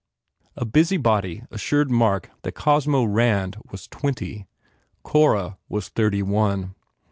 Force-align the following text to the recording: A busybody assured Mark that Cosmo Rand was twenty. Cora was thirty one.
A 0.55 0.65
busybody 0.65 1.43
assured 1.51 1.91
Mark 1.91 2.31
that 2.41 2.53
Cosmo 2.53 3.03
Rand 3.03 3.57
was 3.69 3.87
twenty. 3.87 4.47
Cora 5.03 5.59
was 5.69 5.89
thirty 5.89 6.23
one. 6.23 6.73